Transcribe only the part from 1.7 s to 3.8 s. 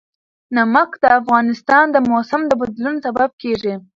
د موسم د بدلون سبب کېږي.